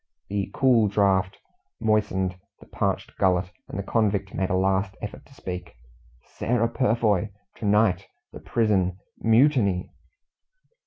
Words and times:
The 0.29 0.49
cool 0.55 0.87
draught 0.87 1.37
moistened 1.79 2.33
his 2.59 2.69
parched 2.71 3.15
gullet, 3.19 3.51
and 3.67 3.77
the 3.77 3.83
convict 3.83 4.33
made 4.33 4.49
a 4.49 4.55
last 4.55 4.97
effort 4.99 5.27
to 5.27 5.33
speak. 5.35 5.75
"Sarah 6.23 6.69
Purfoy 6.69 7.29
to 7.57 7.65
night 7.67 8.07
the 8.33 8.39
prison 8.39 8.97
MUTINY!" 9.19 9.91